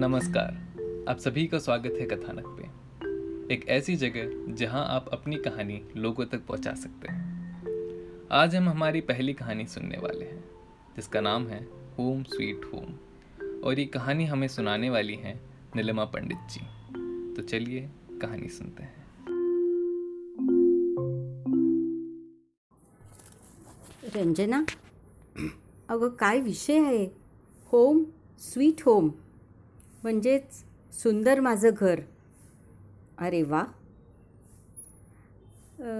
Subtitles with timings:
[0.00, 0.52] नमस्कार।
[1.08, 6.26] आप सभी का स्वागत है कथानक पे। एक ऐसी जगह जहाँ आप अपनी कहानी लोगों
[6.26, 7.22] तक पहुँचा सकते हैं।
[8.32, 10.44] आज हम हमारी पहली कहानी सुनने वाले हैं,
[10.96, 11.64] जिसका नाम है
[11.98, 12.96] होम स्वीट होम।
[13.60, 15.40] और ये कहानी हमें सुनाने वाली हैं
[15.76, 16.60] नीलिमा पंडित जी।
[17.34, 17.90] तो चलिए
[18.22, 19.06] कहानी सुनते हैं।
[24.16, 24.66] रंजना
[25.88, 27.10] अगं काय विषय आहे
[27.72, 28.06] होम,
[28.38, 29.12] स्वीट होम।
[30.02, 30.64] म्हणजेच
[31.02, 32.00] सुंदर माझं घर.
[33.18, 33.64] अरे वा.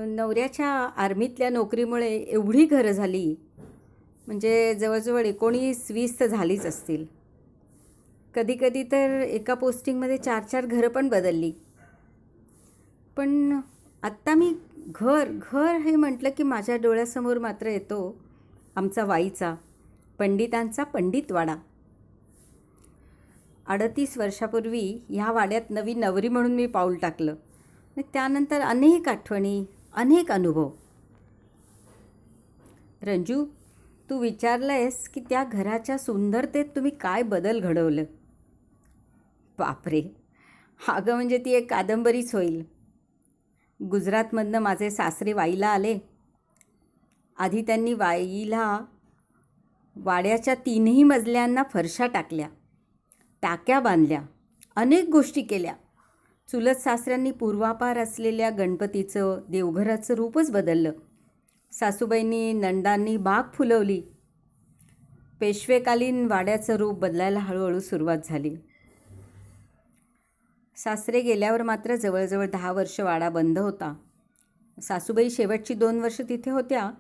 [0.07, 3.35] नवऱ्याच्या आर्मीतल्या नोकरीमुळे एवढी घरं झाली.
[4.27, 7.05] म्हणजे जवळजवळ एकोणीस वीस तर झालीच असतील.
[8.35, 11.53] कधीकधी तर एका पोस्टिंगमध्ये चार चार घरं पण बदलली.
[13.17, 13.61] पण
[14.03, 14.55] आत्ता मी
[14.87, 18.17] घर घर हे म्हटलं की माझ्या डोळ्यासमोर मात्र येतो
[18.77, 19.55] आमचा वाईचा
[20.19, 21.57] पंडितांचा पंडितवाडा.
[23.71, 27.35] अडतीस वर्षापूर्वी ह्या वाड्यात नवी नवरी म्हणून मी पाऊल टाकलं.
[27.99, 30.71] त्यानंतर अनेक आठवणी अनेक अनुभव.
[33.03, 33.45] रंजू
[34.11, 38.05] तू विचारलं आहेस की त्या घराच्या सुंदरतेत तुम्ही काय बदल घडवलं?
[39.59, 40.03] बापरे!
[40.89, 42.65] अगं म्हणजे ती एक कादंबरीच होईल.
[43.83, 45.99] गुजरातमधनं माझे सासरे वाईला आले.
[47.39, 48.81] आधी त्यांनी वाईला
[49.97, 52.49] वाड्याच्या तीनही मजल्यांना फरशा टाकल्या.
[53.43, 54.23] टाक्या बांधल्या
[54.77, 55.75] अनेक गोष्टी केल्या.
[56.49, 60.93] चुलत सासऱ्यांनी पूर्वापार असलेल्या गणपतीचं देवघराचं रूपच बदललं.
[61.73, 64.03] सासूबाईंनी नंदांनी बाग फुलवली.
[65.41, 68.57] पेशवेकालीन वाड्याचं रूप बदलायला हळूहळू सुरुवात झाली.
[70.77, 73.95] सासरे गेल्यावर मात्र जवळजवळ दहा वर्ष वाडा बंद होता.
[74.83, 76.91] सासूबाई शेवटची दोन वर्ष तिथे होत्या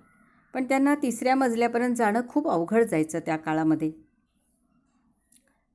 [0.54, 3.92] पण त्यांना तिसऱ्या मजल्यापर्यंत जाणं खूप अवघड जायचं त्या काळामध्ये.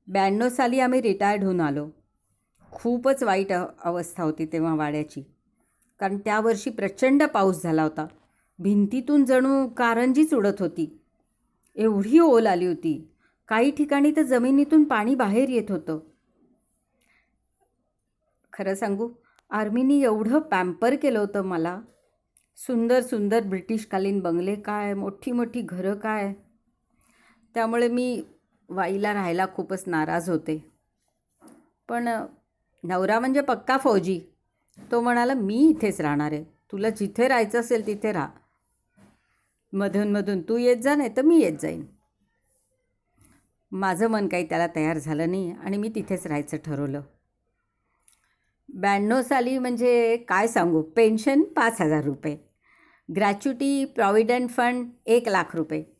[0.08, 1.88] ब्याण्णव साली आम्ही रिटायर्ड होऊन आलो.
[2.72, 3.52] खूपच वाईट
[3.84, 5.22] अवस्था होती तेव्हा वाड्याची.
[6.00, 8.06] कारण त्या वर्षी प्रचंड पाऊस झाला होता.
[8.58, 10.98] भिंतीतून जणू कारंजीच उडत होती.
[11.76, 13.08] एवढी ओल आली होती.
[13.48, 15.98] काही ठिकाणी तर जमिनीतून पाणी बाहेर येत होतं.
[18.52, 19.10] खरं सांगू
[19.50, 21.80] आर्मीनी एवढं पॅम्पर केलं होतं मला.
[22.56, 26.32] सुंदर सुंदर ब्रिटिशकालीन बंगले काय मोठी मोठी घरं काय.
[27.54, 28.22] त्यामुळे मी
[28.68, 30.72] वाईला राहायला खूपच नाराज होते.
[31.88, 32.08] पण
[32.84, 34.20] नवरा म्हणजे पक्का फौजी.
[34.90, 36.44] तो म्हणाला मी इथेच राहणार आहे.
[36.72, 38.28] तुला जिथे राहायचं असेल तिथे राहा.
[39.72, 41.86] मधूनमधून तू येत जा नाही तर मी येत जाईन.
[43.72, 47.00] माझं मन काही त्याला तयार झालं नाही आणि मी तिथेच राहायचं ठरवलं.
[48.68, 50.82] ब्याण्णव साली म्हणजे काय सांगू?
[50.82, 52.38] पेन्शन पाच हजार रुपये.
[53.16, 55.95] ग्रॅच्युटी प्रॉव्हिडंट फंड एक लाख रुपये.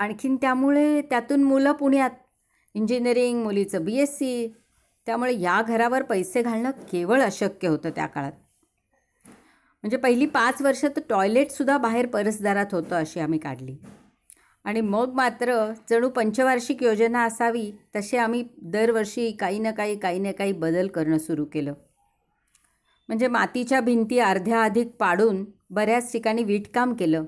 [0.00, 2.10] आणखीन त्यामुळे त्यातून मुलं पुण्यात
[2.74, 4.52] इंजिनिअरिंग मुलीचं बी एस सी
[5.06, 8.32] त्यामुळे या घरावर पैसे घालणं केवळ अशक्य होतं त्या काळात.
[9.82, 13.76] म्हणजे पहिली पाच वर्ष तर टॉयलेटसुद्धा बाहेर परसदारात होतं अशी आम्ही काढली.
[14.64, 20.32] आणि मग मात्र जणू पंचवार्षिक योजना असावी तसे आम्ही दरवर्षी काही ना काही काही ना
[20.32, 21.72] काही बदल करणं सुरू केलं.
[23.08, 27.24] म्हणजे मातीच्या भिंती अर्ध्या अधिक पाडून बऱ्याच ठिकाणी वीटकाम केलं.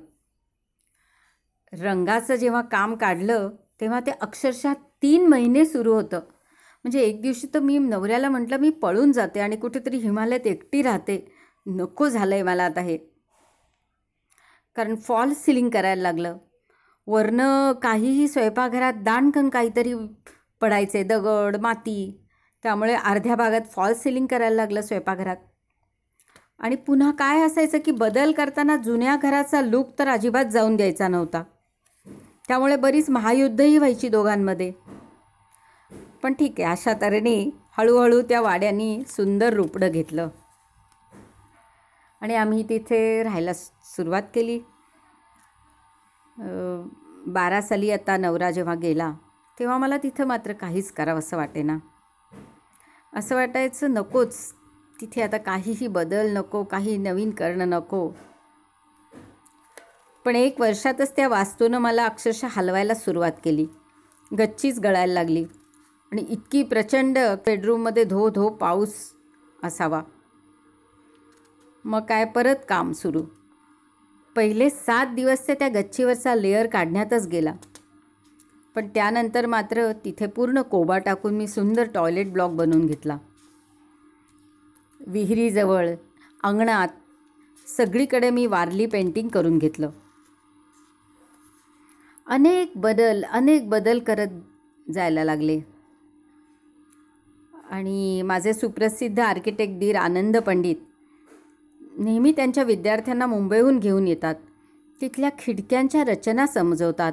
[1.80, 3.50] रंगाचं जेव्हा काम काढलं
[3.80, 6.20] तेव्हा ते अक्षरशः तीन महिने सुरू होतं.
[6.84, 11.34] म्हणजे एक दिवशी तर मी नवऱ्याला म्हटलं मी पळून जाते आणि कुठेतरी हिमालयात एकटी राहते.
[11.66, 12.96] नको झालं आहे मला आता हे.
[14.76, 16.36] कारण फॉल सिलिंग करायला लागलं.
[17.06, 19.94] वरनं काहीही स्वयंपाकघरात दाणकण काहीतरी
[20.60, 22.26] पडायचे दगड माती.
[22.62, 25.36] त्यामुळे अर्ध्या भागात फॉल सिलिंग करायला लागलं स्वयंपाकघरात.
[26.58, 31.42] आणि पुन्हा काय असायचं की बदल करताना जुन्या घराचा लूक तर अजिबात जाऊन द्यायचा नव्हता.
[32.48, 34.72] त्यामुळे बरीच महायुद्धही व्हायची दोघांमध्ये.
[36.22, 37.38] पण ठीक आहे अशा तऱ्हेने
[37.78, 40.28] हळूहळू त्या वाड्यांनी सुंदर रुपडं घेतलं.
[42.22, 44.58] आणि आम्ही तिथे राहायला सुरुवात केली.
[47.26, 49.12] बारा साली आता नवरा जेव्हा गेला
[49.58, 51.76] तेव्हा मला तिथं मात्र काहीच करावं असं वाटेना.
[53.16, 54.36] असं वाटायचं नकोच.
[55.00, 58.08] तिथे आता काहीही बदल नको काही नवीन करणं नको.
[60.24, 63.66] पण एक वर्षातच त्या वास्तूनं मला अक्षरशः हलवायला सुरुवात केली.
[64.38, 65.44] गच्चीच गळायला लागली.
[66.12, 68.94] आणि इतकी प्रचंड बेडरूममध्ये धो धो पाऊस
[69.62, 70.02] असावा.
[71.84, 73.22] मग काय परत काम सुरू.
[74.36, 77.54] पहिले सात दिवस ते त्या गच्चीवरचा लेअर काढण्यातच गेला.
[78.74, 83.18] पण त्यानंतर मात्र तिथे पूर्ण कोबा टाकून मी सुंदर टॉयलेट ब्लॉक बनवून घेतला.
[85.06, 85.88] विहिरीजवळ
[86.42, 86.88] अंगणात
[87.76, 89.90] सगळीकडे मी वारली पेंटिंग करून घेतलं.
[92.26, 94.28] अनेक बदल अनेक बदल करत
[94.92, 95.60] जायला लागले.
[97.70, 100.76] आणि माझे सुप्रसिद्ध आर्किटेक्ट दीर आनंद पंडित
[101.98, 104.34] नेहमी त्यांच्या विद्यार्थ्यांना मुंबईहून घेऊन येतात.
[105.00, 107.12] तिथल्या खिडक्यांच्या रचना समजवतात.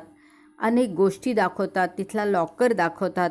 [0.59, 1.87] अनेक गोष्टी दाखवतात.
[1.97, 3.29] तिथला लॉकर दाखवतात.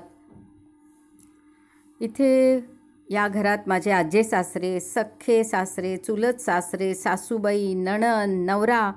[2.01, 2.65] इथे
[3.11, 8.93] या घरात माझे आजे सासरे सख्खे सासरे चुलत सासरे सासूबाई नणन नवरा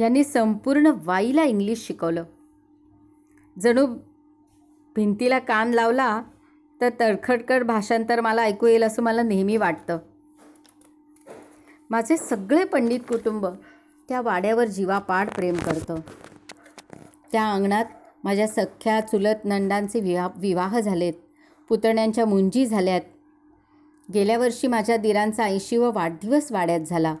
[0.00, 2.24] यांनी संपूर्ण वाईला इंग्लिश शिकवलं.
[3.58, 3.86] जणू
[4.96, 6.22] भिंतीला कान लावला
[6.80, 9.98] तर तडखडकड भाषांतर मला ऐकू येईल असं मला नेहमी वाटतं.
[11.90, 13.46] माझे सगळे पंडित कुटुंब
[14.08, 15.94] त्या वाड्यावर जीवापाड प्रेम करतं.
[17.32, 17.84] त्या अंगणात
[18.24, 21.14] माझ्या सख्ख्या चुलत नंदांचे विवाह विवाह झालेत.
[21.68, 23.00] पुतण्यांच्या मुंजी झाल्यात.
[24.14, 27.14] गेल्या वर्षी माझ्या दिरांचा ऐंशी व वाढदिवस वाड्यात झाला.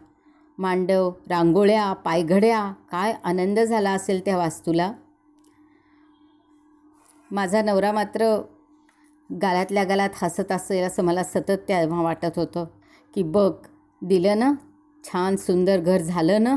[0.60, 4.92] मांडव रांगोळ्या पायघड्या काय आनंद झाला असेल त्या वास्तूला?
[7.30, 8.36] माझा नवरा मात्र
[9.42, 12.64] गालातल्या गालात हसत असेल असं मला सतत तेव्हा वाटत होतं.
[13.14, 13.52] की बघ
[14.02, 14.52] दिलं ना?
[15.04, 16.56] छान सुंदर घर झालं ना?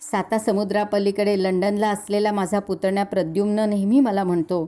[0.00, 4.64] साता समुद्रापलीकडे लंडनला असलेला माझा पुतण्या प्रद्युम्न नेहमी मला म्हणतो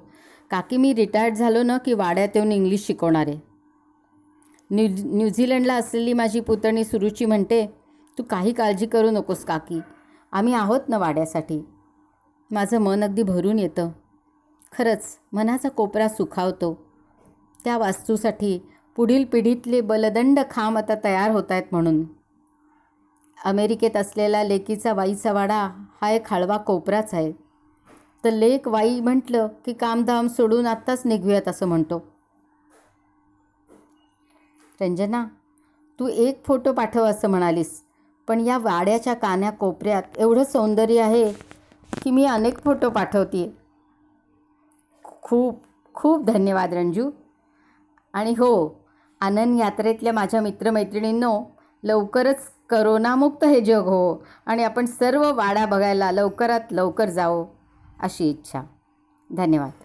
[0.50, 3.26] काकी मी रिटायर्ड झालो ना की वाड्यात येऊन इंग्लिश शिकवणार?
[3.28, 3.53] आहे
[4.74, 7.66] न्यू न्यूझीलंडला असलेली माझी पुतणी सुरुची म्हणते
[8.18, 9.80] तू काही काळजी करू नकोस काकी.
[10.32, 11.66] आम्ही आहोत ना वाड्यासाठी.
[12.50, 13.88] माझं मन अगदी भरून येतं.
[14.78, 16.86] खरंच मनाचा कोपरा सुखावतो.
[17.64, 18.58] त्या वास्तूसाठी
[18.96, 22.04] पुढील पिढीतले बलदंड खांब आता तयार होत आहेत म्हणून.
[23.44, 25.70] अमेरिकेत असलेला लेकीचा वाईचा वाडा
[26.02, 27.32] हा एक हळवा कोपराच आहे.
[28.24, 32.13] तर लेक वाई म्हटलं की कामधाम सोडून आत्ताच निघूयात असं म्हणतो.
[34.80, 35.24] रंजना
[35.98, 37.82] तू एक फोटो पाठव असं म्हणालीस
[38.28, 41.32] पण या वाड्याच्या कान्या कोपऱ्यात एवढं सौंदर्य आहे
[42.02, 43.52] की मी अनेक फोटो पाठवते.
[45.04, 45.62] खूप
[45.94, 47.10] खूप धन्यवाद रंजू.
[48.14, 48.80] आणि हो
[49.20, 51.32] आनंद यात्रेतल्या माझ्या मित्रमैत्रिणींनो
[51.82, 57.44] लवकरच करोनामुक्त हे जग हो आणि आपण सर्व वाडा बघायला लवकरात लवकर जाओ
[58.00, 58.62] अशी इच्छा.
[59.30, 59.83] धन्यवाद.